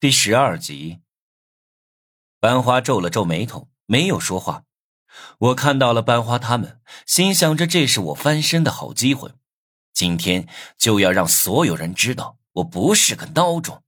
[0.00, 1.00] 第十二集，
[2.38, 4.62] 班花皱了皱眉头，没有说话。
[5.38, 9.34] 我看到了班花他们，心想着这是我翻身的好机会，
[9.92, 13.82] 今天就要让所有人知道我不是个孬种。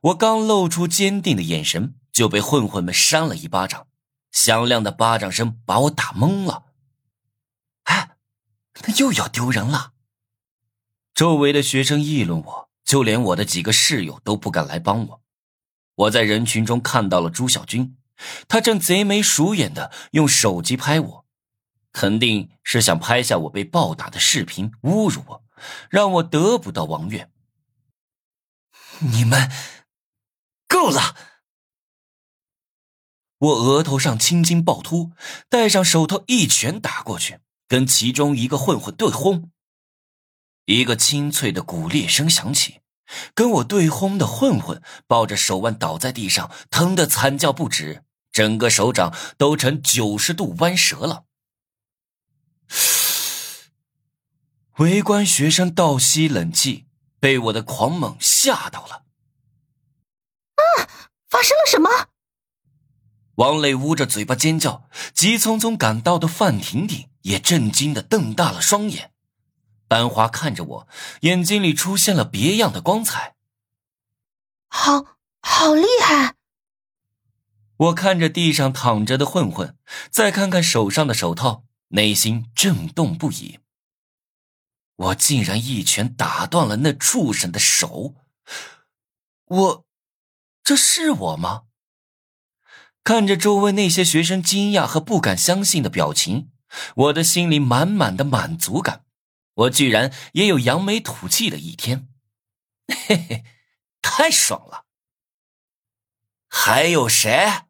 [0.00, 3.88] 我刚露出坚定的眼神，就被混混们扇了一巴掌，
[4.30, 6.72] 响亮的巴掌声把我打懵了。
[7.82, 8.16] 哎，
[8.86, 9.92] 那又要丢人了！
[11.12, 12.71] 周围的学生议论我。
[12.84, 15.22] 就连我的几个室友都不敢来帮我。
[15.94, 17.96] 我在人群中看到了朱小军，
[18.48, 21.26] 他正贼眉鼠眼的用手机拍我，
[21.92, 25.44] 肯定是想拍下我被暴打的视频，侮辱我，
[25.90, 27.30] 让我得不到王月。
[29.00, 29.50] 你们
[30.66, 31.14] 够了！
[33.38, 35.12] 我额头上青筋暴突，
[35.48, 39.51] 戴上手套一拳打过去，跟其中一个混混对轰。
[40.64, 42.80] 一个清脆的骨裂声响起。
[43.34, 51.24] 跟我对轰的混混抱着手腕倒在地上，疼得惨叫不止，整个手掌都成九十度弯折了。
[54.78, 56.86] 围观学生倒吸冷气，
[57.20, 59.04] 被我的狂猛吓到了。
[60.56, 60.88] 啊！
[61.28, 61.90] 发生了什么？
[63.34, 69.11] 王磊捂着嘴巴尖叫，急匆匆赶到的范婷婷也震惊的瞪大了双眼。
[69.92, 70.88] 班花看着我，
[71.20, 73.34] 眼睛里出现了别样的光彩。
[74.68, 76.36] 好，好厉害！
[77.76, 79.76] 我看着地上躺着的混混，
[80.10, 83.58] 再看看手上的手套，内心震动不已。
[84.96, 88.14] 我竟然一拳打断了那畜生的手！
[89.44, 89.84] 我，
[90.64, 91.64] 这是我吗？
[93.04, 96.50] 看着周围那些学生惊讶和不敢相信的表情，
[96.94, 99.04] 我的心里满满的满足感。
[99.54, 102.08] 我居然也有扬眉吐气的一天，
[102.88, 103.44] 嘿嘿，
[104.00, 104.86] 太爽了！
[106.48, 107.64] 还有谁？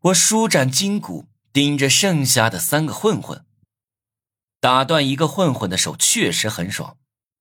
[0.00, 3.46] 我舒展筋骨，盯着剩下的三个混混，
[4.60, 6.98] 打断一个混混的手确实很爽，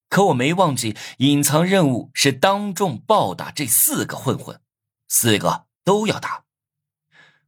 [0.07, 4.61] 可我没忘记隐藏任务是当众暴打这四个混混，
[5.07, 6.45] 四个都要打。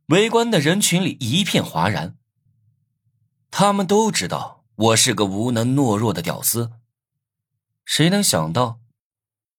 [0.07, 2.17] 围观的人群里一片哗然，
[3.51, 4.54] 他们都知道。
[4.75, 6.72] 我是个无能懦弱的屌丝，
[7.86, 8.81] 谁能想到，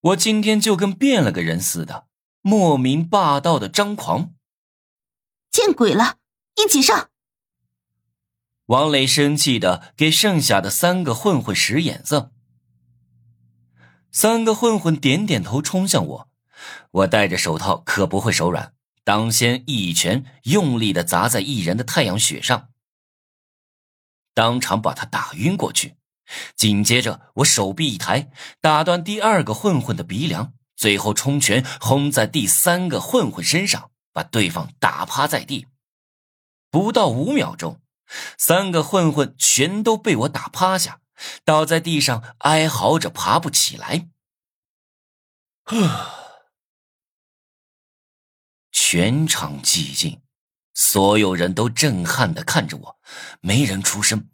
[0.00, 2.06] 我今天就跟变了个人似的，
[2.42, 4.34] 莫名霸道的张狂。
[5.50, 6.18] 见鬼了！
[6.56, 7.08] 一起上！
[8.66, 12.30] 王磊生气的给剩下的三个混混使眼色。
[14.12, 16.28] 三个混混点点头，冲向我。
[16.90, 22.68] 我戴着手套，可不会手软，当先一拳用力的砸在一人的太阳穴上。
[24.36, 25.96] 当场把他打晕过去，
[26.54, 28.30] 紧接着我手臂一抬，
[28.60, 35.68] 打断第二个混混的鼻梁，最后冲拳轰在第三个混混身上，把对方打趴在地。
[36.70, 37.80] 不到五秒钟，
[38.36, 41.00] 三个混混全都被我打趴下，
[41.42, 44.10] 倒在地上哀嚎着爬不起来。
[48.70, 50.20] 全场寂静。
[50.78, 52.96] 所有人都震撼的看着我，
[53.40, 54.28] 没人出声，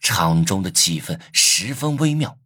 [0.00, 2.38] 场中的气氛十分微妙。